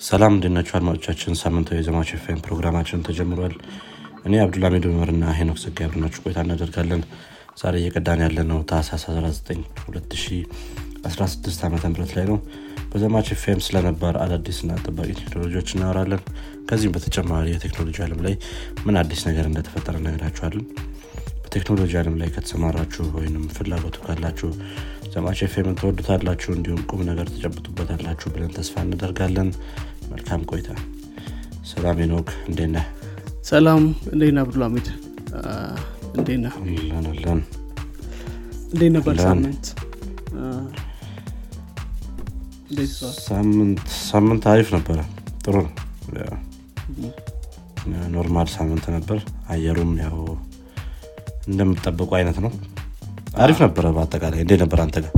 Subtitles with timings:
[0.00, 1.38] ሰላም እንድናችሁ አድማጮቻችን?
[1.40, 3.54] ሳምንታዊ የዘማች ኤፍኤም ፕሮግራማችን ተጀምሯል።
[4.26, 5.78] እኔ አብዱልሚድ ኡመርና ሄኖክ ዘጋ
[6.18, 7.02] ቆይታ እናደርጋለን።
[7.60, 12.38] ዛሬ እየቀዳን ያለ ነው ታህሳስ 19 2016 ዓ ም ላይ ነው።
[12.90, 16.22] በዘማች ኤፍኤም ስለነባር አዳዲስና ጠባቂ ቴክኖሎጂዎች እናወራለን።
[16.68, 18.36] ከዚህም በተጨማሪ የቴክኖሎጂ አለም ላይ
[18.86, 20.66] ምን አዲስ ነገር እንደተፈጠረ እነግራችኋለን።
[21.46, 24.50] በቴክኖሎጂ አለም ላይ ከተሰማራችሁ ወይም ፍላጎቱ ካላችሁ
[25.12, 26.50] ዘማች ኤፍኤምን ትወዱታላችሁ?
[26.56, 29.48] እንዲሁም ቁም ነገር ተጨብጡበታላችሁ ብለን ተስፋ እናደርጋለን።
[30.10, 30.68] መልካም ቆይታ።
[31.70, 32.86] ሰላም ኖክ እንዴት ነህ?
[33.44, 34.86] ሰላም እንዴት ነህ አብዱልሚድ
[36.98, 37.40] አለን
[38.72, 39.64] እንዴት ነበር ሳምንት?
[44.06, 44.98] ሳምንት አሪፍ ነበረ።
[45.44, 45.72] ጥሩ ነው።
[48.14, 50.16] normal ሳምንት ነበር። አየሩም ያው
[51.48, 52.52] እንደምጠብቁ አይነት ነው
[53.36, 55.12] አሪፍ ነበረ በአጠቃላይ። እንዴት ነበር አንተ ጋር?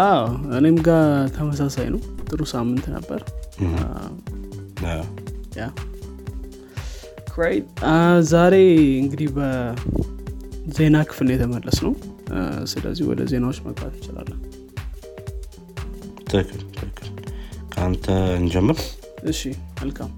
[0.00, 0.22] አዎ
[0.58, 1.02] እኔም ጋር
[1.36, 3.20] ተመሳሳይ ነው። ጥሩ ሳምንት ነበር።
[8.30, 8.54] ዛሬ
[9.02, 11.94] እንግዲህ በዜና ክፍል የተመለስ ነው
[12.72, 14.38] ስለዚህ ወደ ዜናዎች መግባት እንችላለን።
[16.28, 17.10] ትክክል ትክክል።
[17.72, 18.06] ከአንተ
[18.38, 18.78] እንጀምር።
[19.32, 19.42] እሺ
[19.80, 20.10] መልካም።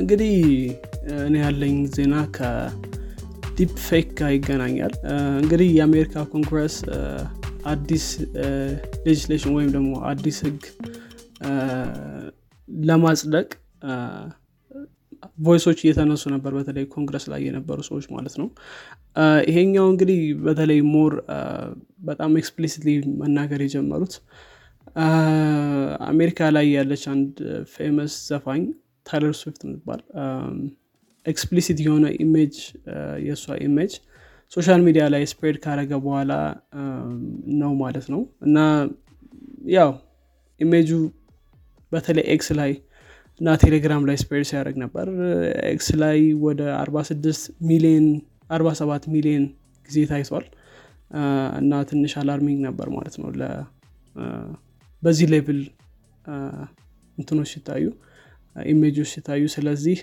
[0.00, 0.34] እንግዲህ
[1.20, 2.14] እኔ ያለኝ ዜና
[3.54, 4.92] ከ deep fake ጋር ይገናኛል
[5.40, 6.74] እንግዲህ የአሜሪካ ኮንግረስ
[7.66, 8.04] አዲስ
[9.06, 10.62] legislation ወይም ደግሞ አዲስ ህግ
[12.68, 13.48] ለማጽደቅ
[15.38, 18.48] voice ኦች እየተነሱ ነበር በተለይ ኮንግረስ ላይ የነበሩ ሰዎች ማለት ነው።
[19.48, 21.14] ይሄኛው እንግዲህ በተለይ more
[22.02, 24.16] በጣም explicitly መናገር የጀመሩት
[26.08, 27.34] አሜሪካ ላይ ያለች አንድ
[27.74, 28.64] famous ዘፋኝ
[29.06, 30.02] ታይለር ስዊፍት የምትባል
[31.26, 32.54] explicit የሆነ image
[33.24, 33.92] የእሷ image
[34.52, 36.32] social media ላይ spread ካረገ በኋላ
[36.78, 37.12] አም፣
[37.60, 38.56] ነው ማለት ነው። እና
[39.72, 39.90] ያው
[40.60, 40.90] ኢሜጁ
[41.92, 42.72] በተለይ ኤክስ ላይ
[43.40, 45.06] እና ቴሌግራም ላይ spread ሲያደርግ ነበር።
[45.70, 48.06] ኤክስ ላይ ወደ 46 ሚሊዮን
[48.50, 49.44] 47 ሚሊዮን
[49.88, 50.46] ጊዜ ታይቷል።
[51.12, 51.22] አ፣
[51.60, 53.28] እና ትንሽ alarming ነበር ማለት ነው
[54.16, 54.26] አ፣
[55.02, 55.60] በዚህ level
[57.18, 57.84] እንትኖች ሲታዩ
[58.56, 59.98] image ኦች ሲታዩ። ስለዚህ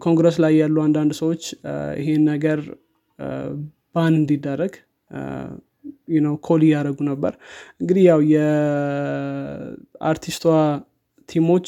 [0.00, 1.42] ኮንግረስ ላይ ያሉ አንዳንድ ሰዎች
[2.00, 2.58] ይሄን ነገር
[3.94, 4.72] ban እንዲደረግ
[6.24, 7.32] ነው call እያደረጉ ነበር።
[7.80, 10.44] እንግዲህ ያው የአርቲስቷ
[11.28, 11.66] team ኦች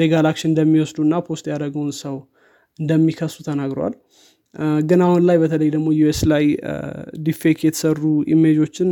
[0.00, 2.16] legal action እንደሚወስዱ እና post ያደረገውን ሰው
[2.78, 3.94] እንደሚከሱ ተናግረዋል።
[4.88, 6.44] ግን አሁን ላይ በተለይ ደግሞ US ላይ
[7.26, 8.02] deepfake የተሰሩ
[8.34, 8.90] image ኦችን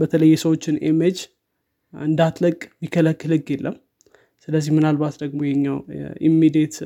[0.00, 1.18] በተለይ የሰዎችን image
[1.94, 3.76] እንዳትለቅ የሚከለክል ህግ የለም
[4.48, 5.78] ስለዚህ ምናልባት ደግሞ የኛው
[6.28, 6.76] immediate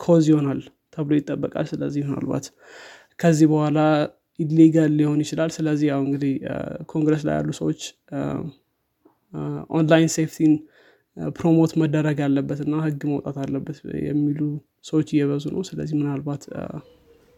[0.00, 0.60] cause ይሆናል
[0.94, 2.46] ተብሎ ይጠበቃል። ስለዚህ ምናልባት
[3.18, 3.78] ከዚህ በኋላ
[4.38, 6.32] illegal ሊሆን ይችላል። ስለዚህ ያው እንግዲህ
[6.92, 7.80] ኮንግረስ ላይ ያሉ ሰዎች
[9.76, 10.52] online safety ን
[11.36, 13.78] promote መደረግ አለበት እና ህግ መውጣት አለበት
[14.08, 14.40] የሚሉ
[14.84, 16.42] ሰዎች እየበዙ ነው። ስለዚህ ምናልባት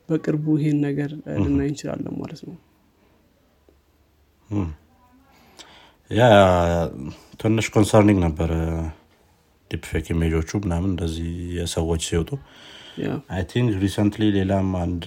[0.08, 1.10] በቅርቡ ይሄን ነገር
[1.44, 2.56] ልናይ እንችላለን ማለት ነው።
[6.10, 6.22] ያ
[7.40, 8.52] ትንሽ concerning ነበረ
[9.70, 12.31] deepfake image ኦቹ ምናምን እንደዚህ የሰዎች ሲወጡ
[13.03, 15.04] yeah I think recently ሌላም አንድ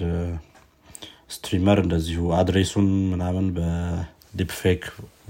[1.35, 4.84] streamer እንደዚሁ address ኡን ምናምን በ deepfake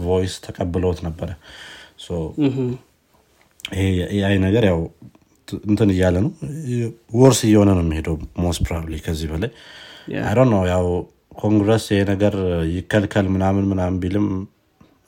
[0.04, 1.30] voice ተቀብለውት ነበረ።
[2.42, 2.70] ምሁም።
[3.72, 4.80] ይሄ የ AI ነገር ያው
[5.68, 6.32] እንትን እያለ ነው።
[7.20, 9.52] worse እየሆነ ነው የሚሄደው most probably ከዚህ በላይ።
[10.14, 10.86] yeah I don't know ያው
[11.42, 12.34] ኮንግረስ ይሄ ነገር
[12.76, 14.28] ይከልከል ምናምን ምናምን ቢልም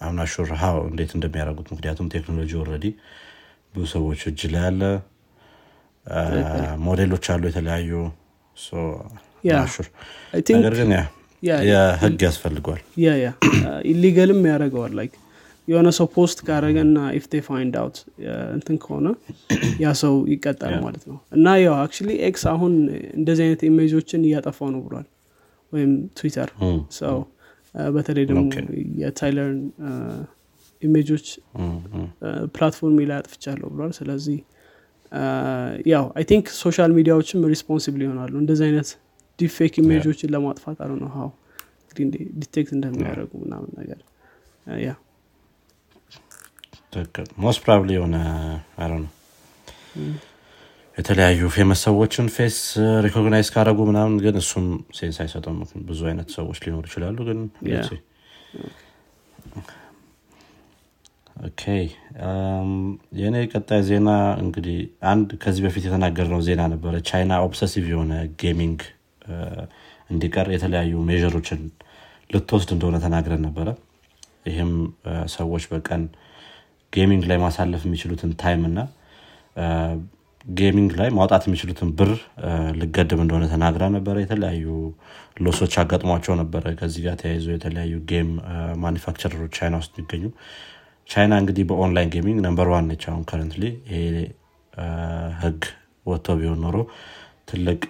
[0.01, 2.85] I'm not sure how እንዴት እንደሚያደርጉት ምክንያቱም ቴክኖሎጂ already
[3.73, 4.81] ብዙ ሰዎች እጅ ላይ አለ።
[6.05, 6.21] አ፣
[6.85, 7.91] ሞዴሎች አሉ የተለያዩ።
[10.57, 11.01] ነገር ግን ያ
[11.43, 13.29] ያ የህግ ያስፈልገዋል። ያ ያ
[13.91, 15.13] illegal ም ያደረገዋል like
[15.67, 17.97] የሆነ ሰው post ካደረገ እና if find out
[18.55, 19.07] እንትን ከሆነ
[19.83, 22.73] ያ ሰው ይቀጣል ማለት ነው። እና ያው actually X አሁን
[23.17, 25.07] እንደዚህ አይነት image ኦችን እያጠፋው ነው ብሏል
[25.71, 26.49] ወይም ትዊተር
[26.97, 27.17] ሰው
[27.91, 28.45] በተለይ ደግሞ
[29.01, 29.59] የቴይለርን
[30.81, 31.27] image ኦች
[32.55, 34.37] platform ላይ አጥፍቻለሁ ብሏል። ስለዚህ
[35.91, 38.89] ያው I think social media ዎችም responsible ይሆናሉ። እንደዚህ አይነት
[39.39, 41.29] deepfake image ኦችን ለማጥፋት አሉ ነው how
[41.93, 43.99] እንግዲህ detect እንደሚያደርጉ ምናምን ነገር
[44.83, 44.91] ያ።
[47.43, 48.15] most probably የሆነ
[48.77, 49.11] AI ነው
[50.97, 52.57] የተለያዩ famous ሰዎችን face
[53.05, 54.65] recognize ካደረጉ ምናምን ግን እሱም
[54.97, 55.57] sense ምክንያቱም
[55.89, 57.39] ብዙ አይነት ሰዎች ሊኖሩ ይችላሉ ግን.
[61.35, 61.61] okay
[63.19, 64.09] የእኔ ቀጣይ ዜና
[64.41, 64.77] እንግዲህ
[65.11, 68.81] አንድ ከዚህ በፊት የተናገርነው ዜና ነበረ። ቻይና obsessive የሆነ gaming
[70.09, 71.61] እንዲቀር የተለያዩ measure ኦችን
[72.29, 73.67] ልትወስድ እንደሆነ ተናግረን ነበረ።
[74.47, 74.71] ይህም
[75.35, 76.03] ሰዎች በቀን
[76.93, 78.79] gaming ላይ ማሳለፍ የሚችሉትን time እና
[80.55, 82.11] gaming ላይ ማውጣት የሚችሉትን ብር
[82.79, 84.67] ልገድብ እንደሆነ ተናግራ ነበረ። የተለያዩ
[85.37, 88.29] loss ኦች አጋጥሟቸው ነበረ። ከዚህ ጋር ተያይዞ የተለያዩ game
[88.83, 90.23] manufacturer ኦች ቻይና ውስጥ የሚገኙ
[91.09, 94.01] ቻይና እንግዲህ በ online gaming number one ነች አሁን currently ይሄ
[95.41, 95.61] ህግ
[96.05, 96.77] ወጥተው ቢሆን ኖሮ
[97.49, 97.81] ትልቅ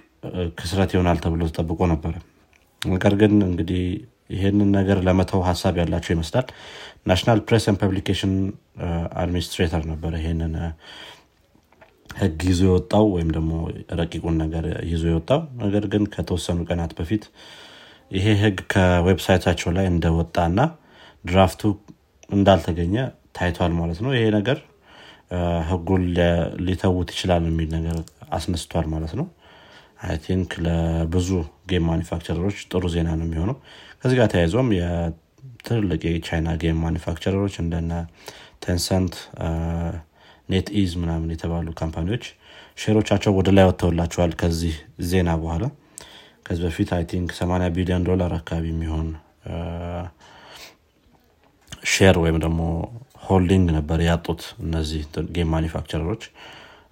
[0.60, 2.14] ክስረት ይሆናል ተብሎ ተጠብቆ ነበረ።
[2.82, 3.84] ነገር ግን እንግዲህ
[4.36, 6.48] ይህንን ነገር ለመተው ሀሳብ ያላቸው ይመስላል።
[7.08, 8.34] National Press Publication
[9.22, 10.54] administrator ነበረ ይሄንን
[12.16, 13.52] ህግ ይዞ የወጣው ወይም ደግሞ
[14.00, 17.24] ረቂቁን ነገር ይዞ የወጣው። ነገር ግን ከተወሰኑ ቀናት በፊት
[18.12, 20.62] ይሄ ህግ ከ website ኣቸው ላይ እንደወጣ እና
[21.26, 21.62] draft ኡ
[22.32, 22.96] እንዳልተገኘ
[23.38, 24.58] ታይቷል ማለት ነው። ይሄ ነገር
[25.70, 26.04] ህጉን
[26.66, 27.98] ሊተዉት ይችላል የሚል ነገር
[28.38, 29.28] አስነስቷል ማለት ነው።
[30.04, 31.30] I think ለብዙ
[31.72, 33.58] game manufacturer ኦች ጥሩ ዜና ነው የሚሆነው።
[34.02, 37.92] ከዚህ ጋር ተያይዞም የትልልቅ የቻይና game manufacturer ኦች እንደነ
[38.66, 39.16] Tencent
[40.50, 42.24] NetEase ምናምን የተባሉ company ዎች
[42.78, 44.76] share ኦቻቸው ወደ ላይ ወጥተውላቸዋል ከዚህ
[45.10, 45.64] ዜና በኋላ።
[46.46, 49.08] ከዚህ በፊት I think 80 ቢሊዮን ዶላር አካባቢ የሚሆን
[52.02, 52.62] share ወይም ደግሞ
[53.26, 55.02] holding ነበር ያጡት እነዚህ
[55.34, 56.24] game manufacturer ኦች።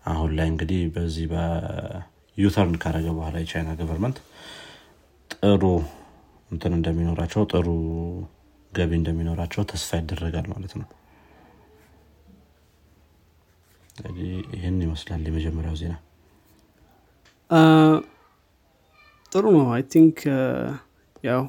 [0.06, 4.18] አሁን ላይ እንግዲህ በዚህ በ U-turn ካረገ በኋላ የቻይና government
[5.34, 5.64] ጥሩ
[6.52, 7.68] እንትን እንደሚኖራቸው ጥሩ
[8.74, 10.88] ገቢ እንደሚኖራቸው ተስፋ ይደረጋል ማለት ነው።
[14.54, 15.96] ይህን ይመስላል የመጀመሪያው ዜና።
[19.32, 20.20] ጥሩ ነው። I think
[21.24, 21.44] ያው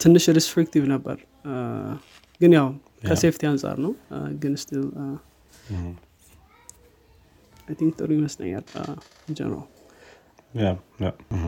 [0.00, 1.16] ትንሽ restrictive ነበር።
[2.40, 2.68] ግን ያው
[3.02, 3.92] ከ safety አንጻር ነው።
[4.42, 4.82] ግን still
[7.72, 8.64] think ጥሩ ይመስለኛል።
[9.38, 9.66] ጀነራል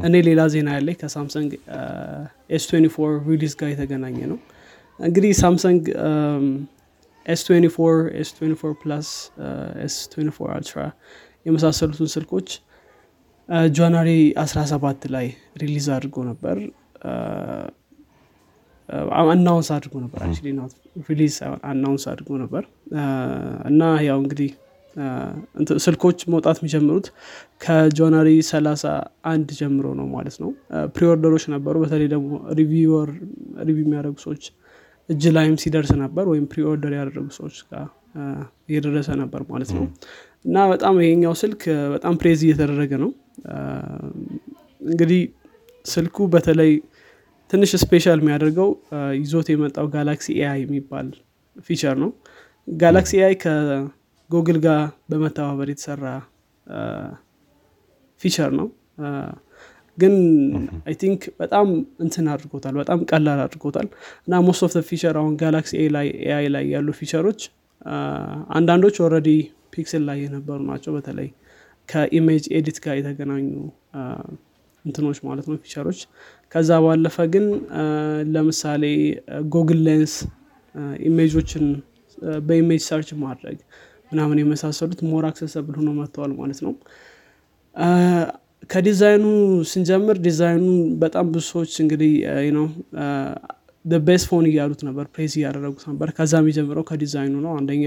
[0.07, 1.51] እኔ ሌላ ዜና ያለኝ ከ Samsung
[2.57, 4.39] S 24 release ጋር የተገናኘ ነው።
[5.01, 5.83] እንግዲህ Samsung
[7.27, 7.87] S 24
[8.21, 9.09] S 24 Plus
[9.85, 10.81] S 24 Ultra
[11.47, 12.49] የመሳሰሉትን ስልኮች
[13.77, 14.11] January
[14.45, 15.27] 17 ላይ
[15.63, 16.57] release አድርጎ ነበር
[19.25, 20.21] announce አድርጎ ነበር
[21.11, 21.37] release
[21.71, 22.63] announce አድርጎ ነበር።
[23.71, 24.51] እና ያው እንግዲህ
[25.85, 27.07] ስልኮች መውጣት የሚጀምሩት
[27.65, 30.51] ከ January 31 ጀምሮ ነው ማለት ነው።
[30.97, 33.11] preorder ኦች ነበሩ። በተለይ ደግሞ reviewer
[33.69, 34.45] review የሚያደርጉ ሰዎች
[35.09, 37.87] እጅ ላይም ሲደርስ ነበር ወይም preorder ያደረጉ ሰዎች ጋር
[38.69, 39.85] እየደረሰ ነበር ማለት ነው።
[40.45, 41.63] እና በጣም ይሄኛው ስልክ
[41.95, 43.11] በጣም praise እየተደረገ ነው።
[44.85, 45.23] እንግዲህ
[45.87, 46.73] ስልኩ በተለይ
[47.51, 48.69] ትንሽ special የሚያደርገው
[49.21, 51.09] ይዞት የመጣው Galaxy AI የሚባል
[51.67, 52.11] feature ነው።
[52.69, 54.81] Galaxy AI ከ Google ጋር
[55.11, 56.05] በመተባበር የተሰራ
[58.21, 58.69] feature ነው።
[59.99, 60.15] ግን
[60.87, 61.67] I think በጣም
[62.05, 63.89] እንትን አድርጎታል በጣም ቀላል አድርጎታል።
[64.27, 65.73] እና most of feature አሁን Galaxy
[66.27, 67.41] AI ላይ ያሉ feature ኦች
[68.57, 69.29] አንዳንዶች already
[69.75, 71.29] Pixel ላይ የነበሩ ናቸው። በተለይ
[71.89, 73.47] ከ image edit ጋር የተገናኙ
[74.85, 76.01] እንትኖች ማለት ነው feature ኦች።
[76.53, 77.47] ከዛ ባለፈ ግን
[78.35, 78.85] ለምሳሌ
[79.55, 80.15] Google Lens
[81.09, 81.65] image ኦችን
[82.43, 83.59] በ image search ማድረግ
[84.13, 86.73] ምናምን የመሳሰሉት more accessible ሆኖ መጥተዋል ማለት ነው።
[88.71, 89.25] ከዲዛይኑ
[89.71, 92.13] ስንጀምር ዲዛይኑን በጣም ብዙ ሰዎች እንግዲህ
[92.57, 92.67] ነው
[94.05, 97.85] best phone እያሉት ነበር praise እያደረጉት ነበር። ከዛ የሚጀምረው ከዲዛይኑ ነው። አንደኛ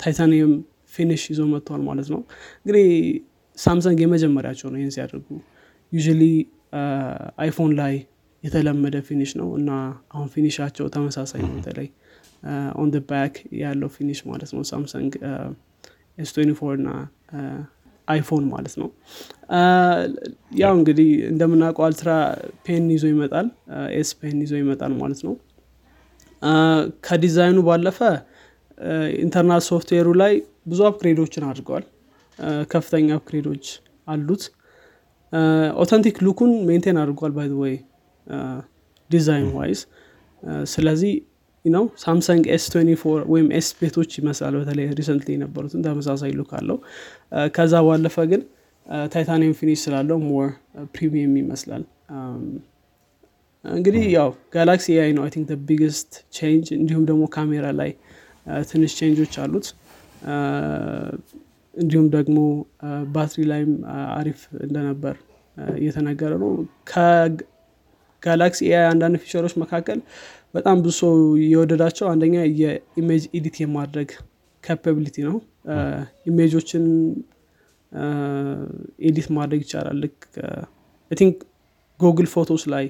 [0.00, 0.52] titanium
[0.94, 2.20] finish ይዞ መጥተዋል ማለት ነው።
[2.60, 2.86] እንግዲህ
[3.58, 5.28] Samsung የመጀመሪያቸው ነው ይህን ሲያደርጉ
[5.92, 6.22] usually
[7.38, 7.94] iPhone ላይ
[8.44, 9.70] የተለመደ finish ነው እና
[10.14, 11.88] አሁን finish ኣቸው ተመሳሳይ ነው በተለይ
[12.74, 15.12] on back ያለው finish ማለት ነው Samsung
[16.18, 16.32] S
[16.76, 16.88] እና
[18.08, 18.88] iPhone ማለት ነው።
[20.60, 22.10] ያው እንግዲህ እንደምናውቀው Ultra
[22.66, 23.46] pen ይዞ ይመጣል
[23.98, 25.34] S Pen ይዞ ይመጣል ማለት ነው።
[27.06, 27.98] ከዲዛይኑ ባለፈ
[29.24, 30.34] internal software ኡ ላይ
[30.66, 31.84] ብዙ upgrade ኦችን አድርገዋል።
[32.72, 33.64] ከፍተኛ upgrade ኦች
[34.06, 34.42] አሉት
[35.82, 37.74] authentic look ኡን maintain አድርጓል by way
[39.10, 39.80] design wise
[40.72, 41.12] ስለዚህ
[41.64, 42.64] ነው Samsung S
[43.32, 46.76] ወይም S ቤቶች ይመስላል በተለይ recently የነበሩትን ተመሳሳይ look አለው.
[47.56, 48.42] ከዛ ባለፈ ግን
[49.12, 50.46] titanium finish ስላለው more
[50.94, 51.82] premium ይመስላል.
[53.64, 57.90] እንግዲህ ያው Galaxy AI ነው I think biggest change እንዲሁም ደግሞ ካሜራ ላይ
[58.70, 59.66] ትንሽ change ኦች አሉት
[61.74, 62.38] እንዲሁም ደግሞ
[63.14, 63.72] ባትሪ ላይም
[64.16, 65.16] አሪፍ እንደነበር
[65.76, 66.50] እየተነገረ ነው።
[66.90, 69.98] ከ Galaxy AI አንዳንድ feature ኦች መካከል
[70.54, 71.12] በጣም ብዙ ሰው
[71.46, 74.10] የወደዳቸው አንደኛ የ image edit የማድረግ
[74.64, 75.36] capability ነው።
[76.30, 76.84] image ኦችን
[79.02, 80.16] edit ማድረግ ይቻላል። ልክ
[81.10, 81.36] think
[82.00, 82.86] Google Photos ላይ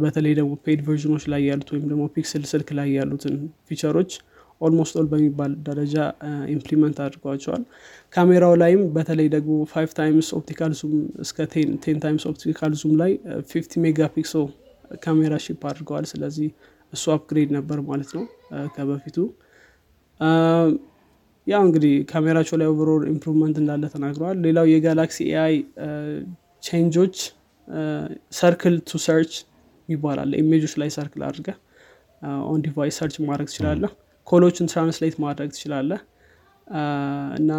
[0.00, 3.34] በተለይ ደግሞ paid version ኦች ላይ ያሉት ወይም ደግሞ Pixel ስልክ ላይ ያሉትን
[3.68, 4.12] feature ኦች
[4.62, 5.94] almost all በሚባል ደረጃ
[6.54, 7.62] implement አድርጓቸዋል
[8.12, 10.94] ካሜራው ላይም በተለይ ደግሞ five times optical zoom
[11.24, 11.38] እስከ
[11.84, 13.12] ten times optical zoom ላይ
[13.52, 14.34] fifty megapixel
[15.04, 16.48] ካሜራ ship አድርገዋል። ስለዚህ
[16.92, 18.24] እሱ upgrade ነበር ማለት ነው
[18.74, 19.16] ከበፊቱ።
[21.46, 25.54] ያው እንግዲህ ካሜራቸው ላይ overall improvement እንዳለ ተናግረዋል። ሌላው የ Galaxy AI
[26.62, 27.16] change
[28.38, 29.32] ኦች Circle to Search
[29.88, 31.48] ይባላል image ኦች ላይ circle አድርገህ
[32.48, 33.92] on device search ማድረግ ትችላለህ
[34.26, 36.00] call ኦችን translate ማድረግ ትችላለህ።
[37.38, 37.52] እና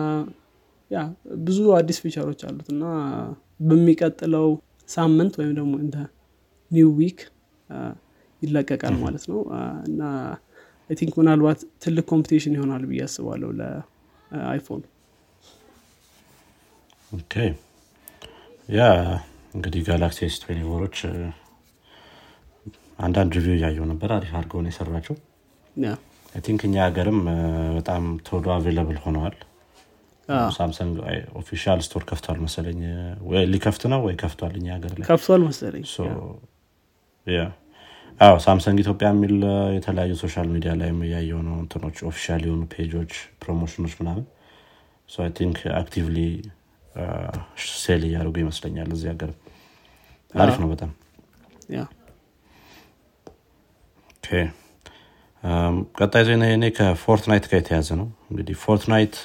[0.91, 0.99] yeah
[1.45, 2.83] ብዙ አዲስ feature ኦች አሉት እና
[3.63, 4.47] በሚቀጥለው
[4.89, 5.97] ሳምንት ወይም ደግሞ እንደ
[6.71, 7.19] new week
[8.41, 9.39] ይለቀቃል ማለት ነው።
[9.89, 10.01] እና
[10.89, 14.81] I think ምናልባት ትልቅ competition ይሆናል ብዬ አስባለሁ ለ iPhone
[17.11, 17.33] okay።
[18.69, 18.81] yeah
[19.55, 20.37] እንግዲህ Galaxy S
[22.99, 25.15] አንዳንድ review እያየው ነበር። አሪፍ አድርገውን የሰራቸው
[26.41, 27.19] think እኛ ሀገርም
[27.77, 29.35] በጣም ተወዶ available ሆነዋል.
[30.57, 30.93] Samsung
[31.35, 32.79] official store ከፍቷል መሰለኝ።
[33.51, 35.05] ሊከፍት ነው ወይ ከፍቷል እኛ ሀገር ላይ?
[35.09, 35.83] ከፍቷል መሰለኝ
[38.19, 39.35] አዎ Samsung ኢትዮጵያ የሚል
[39.77, 44.25] የተለያዩ social media ላይም እያየው ነው። እንትኖች official የሆኑ page ኦች promotion ኦች ምናምን.
[45.37, 46.17] think actively
[47.77, 49.31] sell እያደርጉ ይመስለኛል እዚህ ሀገር።
[50.35, 50.91] አሪፍ ነው በጣም
[55.99, 59.15] ቀጣይ ዜና እኔ ከ Fortnite ጋር የተያዘ ነው። እንግዲህ Fortnite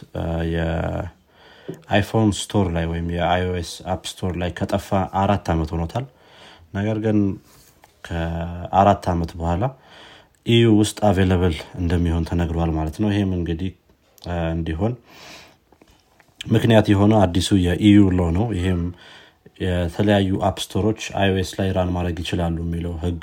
[0.55, 1.99] የ iPhone
[2.39, 4.89] store ላይ ወይም የ iOS App Store ላይ ከጠፋ
[5.23, 6.07] አራት ዓመት ሆኖታል።
[6.75, 7.19] ነገር ግን
[8.05, 9.65] ከአራት ዓመት በኋላ
[10.47, 13.71] EU ውስጥ available እንደሚሆን ተነግሯል ማለት ነው። ይህም እንግዲህ
[14.53, 14.93] እንዲሆን
[16.51, 18.81] ምክንያት የሆነው አዲሱ የ EU law ነው። ይህም
[19.63, 23.21] የተለያዩ app store ኦች iOS ላይ run ማድረግ ይችላሉ የሚለው ህግ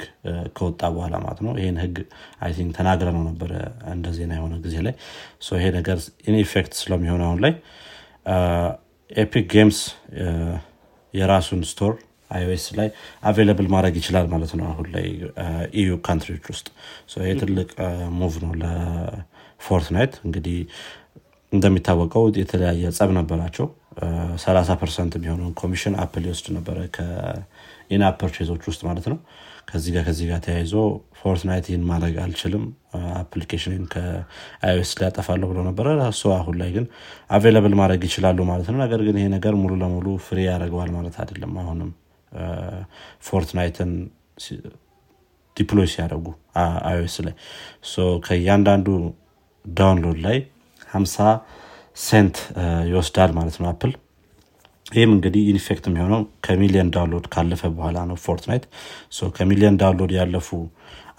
[0.58, 1.98] ከወጣ በኋላ ማለት ነው። ይህን ህግ
[2.42, 3.52] I think ተናግረነው ነበረ
[3.94, 4.96] እንደ ዜና የሆነ ጊዜ ላይ።
[5.56, 5.98] ይሄ ነገር
[6.34, 7.54] in effect ስለሚሆን አሁን ላይ
[9.12, 9.80] Epic Games
[11.14, 11.94] የራሱን store
[12.32, 12.88] iOS ላይ
[13.24, 15.06] available ማድረግ ይችላል ማለት ነው አሁን ላይ
[15.82, 16.68] EU country ዎች ውስጥ።
[17.24, 17.70] ይህ ትልቅ
[18.18, 20.58] move ነው ለ Fortnite እንግዲህ
[21.52, 23.68] እንደሚታወቀው የተለያየ ጸብ ነበራቸው
[24.44, 29.18] 30 ፐርሰንት የሚሆነውን ኮሚሽን Apple ይወስድ ነበረ ከ in-app purchase ኦች ውስጥ ማለት ነው።
[29.70, 30.74] ከዚህ ጋር ከዚህ ጋር ተያይዞ
[31.20, 32.64] Fortnite ይህን ማድረግ አልችልም
[33.22, 36.86] application ን ከ iOS ላይ ያጠፋለሁ ብሎ ነበረ። እሱ አሁን ላይ ግን
[37.30, 41.54] available ማድረግ ይችላሉ ማለት ነው። ነገር ግን ይሄ ነገር ሙሉ ለሙሉ free ያደርገዋል ማለት አይደለም።
[41.64, 41.92] አሁንም
[43.28, 43.92] Fortnite ን
[45.58, 46.28] deploy ሲያደርጉ
[46.88, 47.36] iOS ላይ
[48.26, 48.88] ከእያንዳንዱ
[49.66, 50.38] download ላይ
[50.90, 51.30] 50
[51.98, 52.38] ሴንት
[52.90, 53.92] ይወስዳል ማለት ነው Apple።
[54.86, 58.66] ይህም እንግዲህ in effect የሚሆነው ከሚሊዮን download ካለፈ በኋላ ነው Fortnite።
[59.38, 60.50] ከሚሊዮን download ያለፉ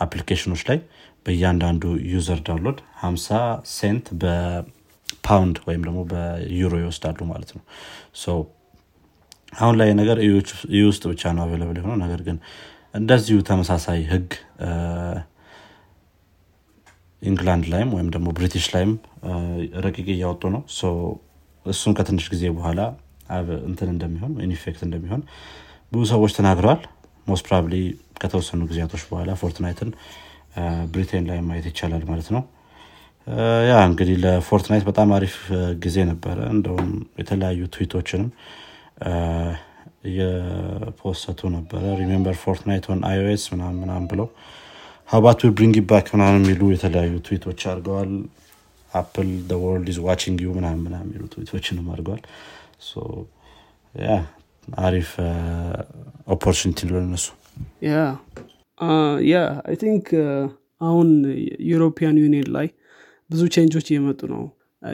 [0.04, 0.78] application ኦች ላይ
[1.26, 3.40] በእያንዳንዱ user download 50
[3.73, 7.64] ሴንት በፓውንድ ወይም ደግሞ በዩሮ ይወስዳሉ ማለት ነው።
[9.59, 10.18] አሁን ላይ ነገር
[10.76, 12.37] EU ውስጥ ብቻ ነው available የሆነው። ነገር ግን
[12.95, 14.28] እንደዚሁ ተመሳሳይ ህግ
[17.23, 18.92] ኢንግላንድ ላይም ወይም ደግሞ ብሪቲሽ ላይም
[19.85, 20.62] ረቂቅ እያወጡ ነው።
[21.66, 22.80] እሱም ከትንሽ ጊዜ በኋላ
[23.68, 25.23] እንትን እንደሚሆን in effect እንደሚሆን
[25.92, 26.82] ብዙ ሰዎች ተናግረዋል።
[27.26, 27.75] most probably
[28.20, 29.88] ከተወሰኑ ጊዜያቶች በኋላ Fortnite ን
[30.92, 32.42] Britain ላይ ማየት ይቻላል ማለት ነው።
[33.68, 35.35] yeah እንግዲህ ለ Fortnite በጣም አሪፍ
[35.85, 38.28] ጊዜ ነበረ። እንደውም የተለያዩ tweet ኦችንም
[40.11, 44.28] እየ post ቱ ነበረ። remember Fortnite on iOS ምናምን ብለው
[45.09, 48.12] how about bring back ምናምን የሚሉ የተለያዩ ትዊቶች አድርገዋል።
[48.90, 49.28] Apple
[49.62, 52.22] world is watching you ምናምን ምናምን የሚሉ ትዊቶችንም አድርገዋል።
[53.95, 54.16] yeah
[54.82, 55.10] አሪፍ
[56.35, 57.26] opportunity ለነሱ።
[59.26, 60.06] yeah I think
[60.86, 61.08] አሁን
[61.71, 62.66] European Union ላይ
[63.30, 64.42] ብዙ change ኦች እየመጡ ነው።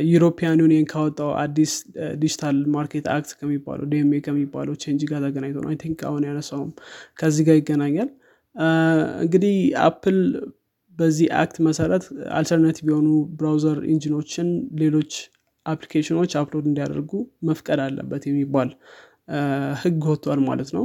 [0.08, 1.72] European Union ካወጣው አዲስ
[2.20, 6.70] Digital Market Act ከሚባለው DMA ከሚባለው change ጋር ተገናኝቶ ነው I think አሁን ያነሳውም
[7.18, 8.10] ከዚህ ጋር ይገናኛል
[9.20, 10.18] እንግዲህ Apple
[10.96, 12.04] በዚህ act መሰረት
[12.38, 14.48] alternative የሆኑ browser engine ኦችን
[14.80, 15.12] ሌሎች
[15.66, 17.10] application ኦች upload እንዲያደርጉ
[17.48, 18.70] መፍቀድ አለበት የሚባል
[19.82, 20.84] ህግ ወጥቷል ማለት ነው።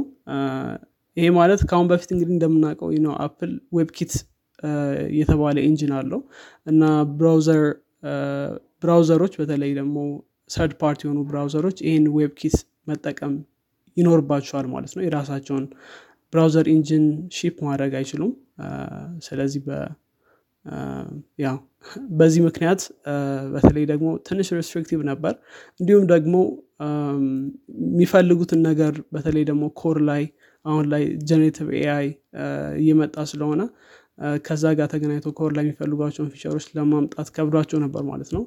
[1.16, 4.12] ይሄ ማለት ከአሁን በፊት እንግዲህ እንደምናውቀው ነው Apple WebKit
[5.18, 6.20] የተባለ engine አለው
[6.66, 6.82] እና
[8.82, 9.96] browser ኦች በተለይ ደግሞ
[10.50, 12.56] third party የሆኑ browser ኦች ይህን WebKit
[12.90, 13.34] መጠቀም
[13.96, 15.64] ይኖርባቸዋል ማለት ነው የራሳቸውን
[16.32, 17.04] browser engine
[17.36, 18.32] ship ማድረግ አይችሉም።
[19.26, 19.62] ስለዚህ
[21.38, 21.56] ያው
[22.18, 22.80] በዚህ ምክንያት
[23.52, 25.34] በተለይ ደግሞ ትንሽ restrictive ነበር።
[25.80, 26.34] እንዲሁም ደግሞ
[27.84, 30.22] የሚፈልጉትን ነገር በተለይ ደግሞ core ላይ
[30.64, 32.06] አሁን ላይ generative AI
[32.80, 33.62] እየመጣ ስለሆነ
[34.46, 38.44] ከዛ ጋር ተገናኝቶ core ላይ የሚፈልጓቸውን feature ኦች ለማምጣት ከብዷቸው ነበር ማለት ነው።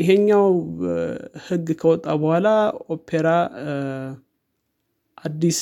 [0.00, 0.46] ይሄኛው
[1.46, 2.48] ህግ ከወጣ በኋላ
[2.94, 3.28] ኦፔራ
[5.18, 5.60] አዲስ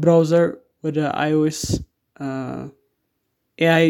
[0.00, 0.46] browser
[0.84, 1.60] ወደ iOS
[3.58, 3.86] AI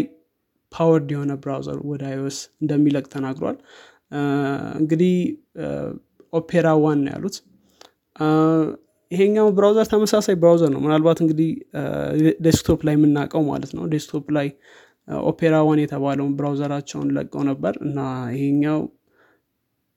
[0.72, 3.56] powered የሆነ browser ወደ iOS እንደሚለቅ ተናግሯል።
[4.80, 5.14] እንግዲህ
[6.32, 7.36] Opera One ነው ያሉት።
[9.10, 11.50] ይሄኛው browser ተመሳሳይ browser ነው። ምናልባት እንግዲህ
[12.46, 14.48] desktop ላይ የምናውቀው ማለት ነው። desktop ላይ
[15.26, 17.98] Opera One የተባለውን browser ኣቸውን ለቀው ነበር እና
[18.34, 18.80] ይሄኛው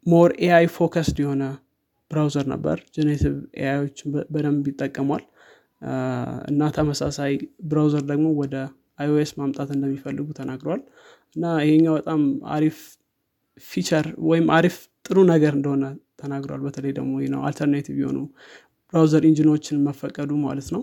[0.06, 1.44] more AI focused የሆነ
[2.12, 3.98] browser ነበር። generative AI ኦች
[4.34, 5.24] በደንብ ይጠቀሟል
[6.50, 7.34] እና ተመሳሳይ
[7.70, 8.56] browser ደግሞ ወደ
[9.00, 10.82] iOS ማምጣት እንደሚፈልጉ ተናግረዋል
[11.36, 12.22] እና ይሄኛው በጣም
[12.56, 12.78] አሪፍ
[13.68, 15.86] feature ወይም አሪፍ ጥሩ ነገር እንደሆነ
[16.22, 18.20] ተናግረዋል በተለይ ደግሞ ነው alternative የሆኑ
[18.94, 20.82] browser engine ኦችን መፈቀዱ ማለት ነው።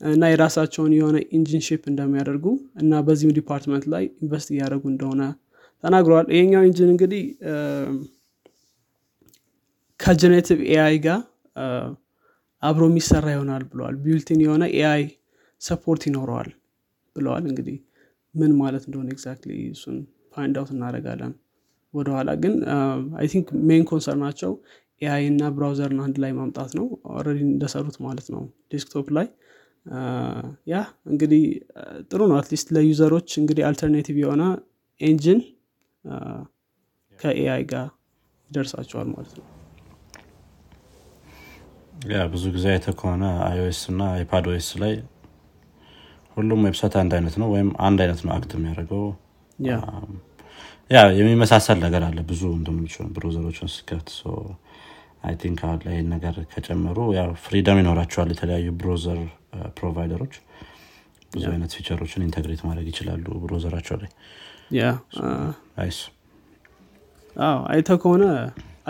[0.00, 2.46] እና የራሳቸውን የሆነ engine እንደሚያደርጉ
[2.82, 5.22] እና በዚህም department ላይ invest እያደረጉ እንደሆነ
[5.84, 7.22] ተናግረዋል ይሄኛው engine እንግዲህ
[10.00, 11.20] ከ generative AI ጋር
[12.62, 15.02] አብሮ የሚሰራ ይሆናል ብለዋል። built-in የሆነ AI
[15.60, 16.50] support ይኖረዋል
[17.16, 17.76] ብለዋል። እንግዲህ
[18.34, 19.96] ምን ማለት እንደሆነ exactly እሱን
[20.34, 21.32] find out እናደረጋለን
[21.94, 22.54] ወደኋላ ግን
[23.18, 24.52] I think main concern ኣቸው
[25.02, 28.42] AI እና browser ን አንድ ላይ ማምጣት ነው። already እንደሰሩት ማለት ነው
[28.72, 29.26] desktop ላይ።
[30.66, 30.76] ያ
[31.06, 31.42] እንግዲህ
[32.10, 34.42] ጥሩ ነው። አትሊስት ለዩዘሮች እንግዲህ አልተርኔቲቭ የሆነ
[35.00, 35.40] ኤንጂን
[37.18, 37.88] ከኤአይ ጋር
[38.50, 39.46] ይደርሳቸዋል ማለት ነው
[42.10, 44.94] ያ ብዙ ጊዜ አይተ ከሆነ iOS እና iPadOS ላይ
[46.36, 49.04] ሁሉም website አንድ አይነት ነው ወይም አንድ አይነት ነው act የሚያደርገው።
[50.90, 54.10] ያ የሚመሳሰል ነገር አለ ብዙ እንትኖች browser ኦችን ስከፍት
[55.26, 59.20] I think አሁን ላይ ነገር ከጨመሩ ያው freedom ይኖራቸዋል የተለያዩ browser
[59.78, 60.34] provider ኦች።
[61.32, 64.10] ብዙ አይነት feature ኦችን integrate ማድረግ ይችላሉ browser ኣቸው ላይ።
[67.70, 68.24] አይተ ከሆነ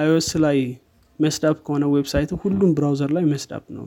[0.01, 0.59] iOS ላይ
[1.23, 3.85] messed up ከሆነ website ሁሉም browser ላይ messed up ነው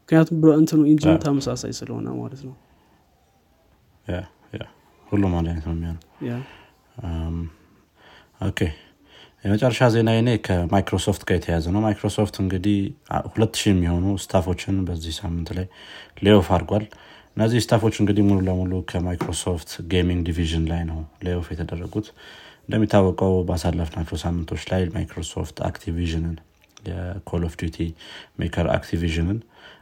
[0.00, 2.54] ምክንያቱም እንትኑ engine ኡ ተመሳሳይ ስለሆነ ማለት ነው።
[5.06, 6.02] ሁሉም አንድ አይነት ነው የሚሆነው።
[8.40, 8.60] okay
[9.44, 12.78] የመጨረሻ ዜና ኔ ከማይክሮሶፍት ጋር የተያዘ ነው። ማይክሮሶፍት እንግዲህ
[13.32, 15.66] ሁለት ሺህ የሚሆኑ staff ኦችን በዚህ ሳምንት ላይ
[16.24, 16.84] layoff አድርጓል።
[17.36, 22.06] እነዚህ staff ኦች እንግዲህ ሙሉ ለሙሉ ከ Microsoft gaming division ላይ ነው layoff የተደረጉት
[22.68, 26.34] እንደሚታወቀው ባሳለፍናቸው ሳምንቶች ላይ Microsoft Activision ን
[26.88, 27.78] የ Call of Duty
[28.40, 29.38] maker Activision ን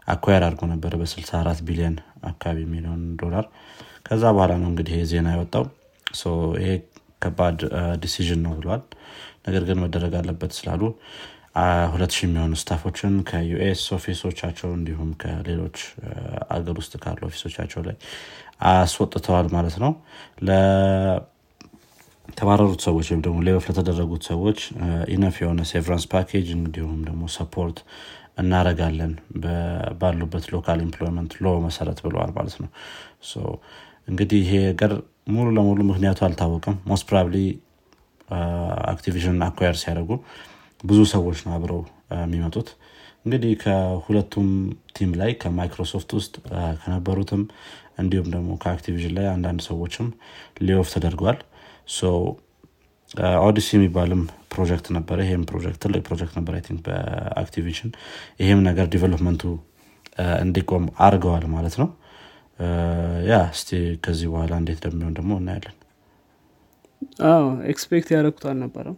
[0.09, 1.97] acquire አድርጎ ነበር በ64 ቢሊዮን
[2.31, 3.47] አካባቢ ሚሊዮን ዶላር።
[4.07, 5.65] ከዛ በኋላ ነው እንግዲህ ይሄ ዜና የወጣው።
[6.61, 6.71] ይሄ
[7.23, 7.59] ከባድ
[8.03, 8.83] decision ነው ብለዋል
[9.47, 10.83] ነገር ግን መደረግ አለበት ስላሉ
[11.93, 15.79] ሁለት የሚሆኑ staff ኦችን ከ US office ኦቻቸው እንዲሁም ከሌሎች
[16.57, 17.97] አገር ውስጥ ካሉ office ኦቻቸው ላይ
[18.71, 19.93] አስወጥተዋል ማለት ነው
[22.29, 24.59] ለተባረሩት ሰዎች ወይም ደግሞ layoff ለተደረጉት ሰዎች
[25.15, 27.79] enough የሆነ severance package እንዲሁም ደግሞ support
[28.39, 29.13] እናረጋለን
[30.01, 32.71] ባሉበት local employment law መሰረት ብለዋል ማለት ነው።
[34.09, 34.93] እንግዲህ ይሄ ነገር
[35.29, 37.37] ሙሉ ለሙሉ ምክንያቱ አልታወቅም most probably
[38.93, 40.11] Activision acquire ሲያደርጉ
[40.85, 41.81] ብዙ ሰዎች ነው አብረው
[42.19, 42.69] የሚመጡት።
[43.25, 44.49] እንግዲህ ከሁለቱም
[44.97, 46.35] team ላይ ከማይክሮሶፍት ውስጥ
[46.83, 47.43] ከነበሩትም
[47.99, 50.09] እንዲሁም ደግሞ ከ Activision ላይ አንዳንድ ሰዎችም
[50.63, 51.39] layoff ተደርገዋል
[53.43, 54.23] Odyssey የሚባልም
[54.53, 57.91] ፕሮጀክት ነበረ። ይህም ፕሮጀክት ትልቅ ፕሮጀክት ነበር think በ Activision።
[58.41, 59.43] ይህም ነገር development ኡ
[60.43, 61.89] እንዲቆም አድርገዋል ማለት ነው።
[63.29, 63.71] ያ እስቲ
[64.05, 65.77] ከዚህ በኋላ እንዴት እንደሚሆን ደግሞ እናያለን።
[67.31, 68.97] አዎ ኤክስፔክት ያደረግኩት አልነበረም።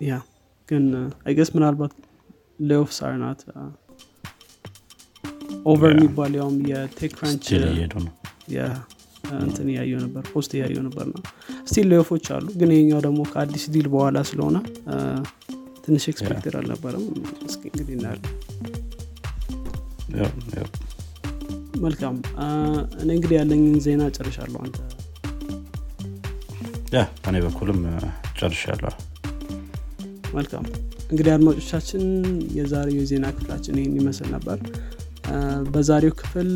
[0.00, 0.14] ያ
[0.68, 0.84] ግን
[1.26, 1.92] አይገስ ምናልባት
[2.60, 3.40] ሌኦፍ ሳርናት
[5.66, 8.14] ኦቨር የሚባል ያውም የቴክ ክራንች እየሄዱ ነው
[9.40, 11.16] እንትን እያየው ነበር ፖስት እያየው ነበር ና
[11.68, 14.56] ስቲል ሌኦፎች አሉ ግን ይሄኛው ደግሞ ከአዲስ ዲል በኋላ ስለሆነ
[15.84, 17.04] ትንሽ ኤክስፔክትድ አልነበረም።
[17.46, 18.32] እስኪ እንግዲህ እናያለን።
[21.82, 22.16] መልካም።
[23.02, 24.78] እኔ እንግዲህ ያለኝን ዜና ጨርሻለሁ አንተ።
[26.94, 27.80] ያ እኔ በኩልም
[28.38, 28.94] ጨርሻለሁ።
[30.34, 30.64] መልካም።
[31.10, 32.02] እንግዲህ አድማጮቻችን
[32.56, 34.58] የዛሬው የዜና ክፍላችን ይህን ይመስል ነበር።
[35.72, 36.50] በዛሬው ክፍል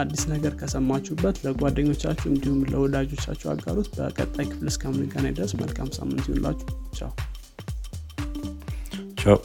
[0.00, 7.12] አዲስ ነገር ከሰማችሁበት ለጓደኞቻችሁ እንዲሁም ለወዳጆቻችሁ አጋሩት። በቀጣይ ክፍል እስከምንገናኝ ድረስ መልካም ሳምንት ይሁንላችሁ። ቻው።
[9.22, 9.38] ቻው